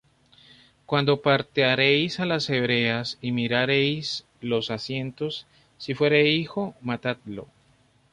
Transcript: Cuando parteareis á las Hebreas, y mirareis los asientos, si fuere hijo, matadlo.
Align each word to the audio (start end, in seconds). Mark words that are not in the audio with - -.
Cuando 0.89 1.13
parteareis 1.27 2.13
á 2.21 2.25
las 2.25 2.49
Hebreas, 2.49 3.19
y 3.21 3.31
mirareis 3.33 4.25
los 4.41 4.71
asientos, 4.71 5.45
si 5.77 5.93
fuere 5.93 6.25
hijo, 6.31 6.73
matadlo. 6.81 7.45